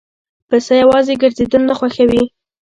پسه 0.49 0.73
یواځی 0.81 1.15
ګرځېدل 1.21 1.61
نه 1.69 1.73
خوښوي. 1.79 2.23